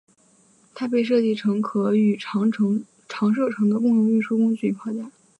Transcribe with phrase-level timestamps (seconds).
[0.73, 5.11] 它被设计成可与长射程的共用运输工具与炮架。